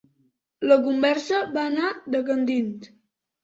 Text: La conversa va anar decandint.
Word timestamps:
La 0.71 0.77
conversa 0.87 1.43
va 1.59 1.67
anar 1.67 1.95
decandint. 2.19 2.77